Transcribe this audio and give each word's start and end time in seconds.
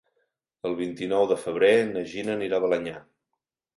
El 0.69 0.77
vint-i-nou 0.79 1.27
de 1.31 1.37
febrer 1.43 1.71
na 1.93 2.05
Gina 2.15 2.35
anirà 2.39 2.59
a 2.61 2.65
Balenyà. 2.65 2.97